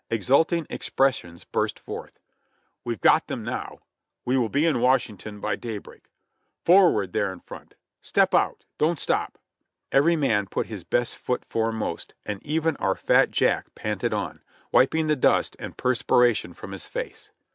[0.09, 2.17] Exulting expressions burst forth,
[2.83, 3.81] "We've got them now!"
[4.25, 6.09] "We will be in Washington by daybreak!"
[6.65, 9.37] "Forward, there in front!" "Step out!" "Don't stop!''
[9.91, 14.41] Every man put his best foot foremost, and even our fat Jack panted on,
[14.71, 17.29] wiping the dust and perspiration from his face.